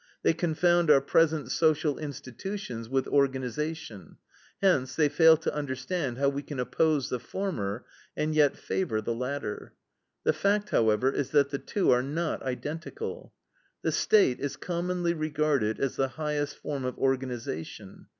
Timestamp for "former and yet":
7.19-8.57